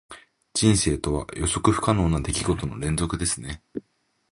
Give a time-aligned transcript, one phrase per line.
[0.55, 3.61] 人生とは、予測不可能な出来事の連続ですね。